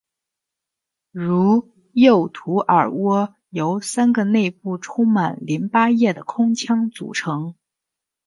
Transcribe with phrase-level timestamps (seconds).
[1.11, 7.53] 如右图耳蜗由三个内部充满淋巴液的空腔组成。